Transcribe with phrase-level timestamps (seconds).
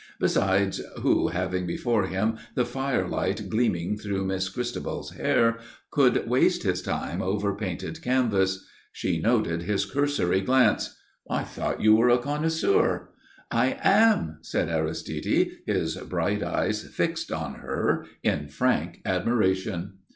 [0.19, 5.59] Besides, who having before him the firelight gleaming through Miss Christabel's hair
[5.91, 8.65] could waste his time over painted canvas?
[8.91, 10.97] She noted his cursory glance.
[11.29, 13.09] "I thought you were a connoisseur?"
[13.51, 19.99] "I am," said Aristide, his bright eyes fixed on her in frank admiration.